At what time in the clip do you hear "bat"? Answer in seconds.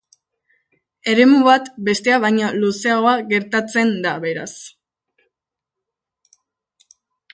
1.47-1.67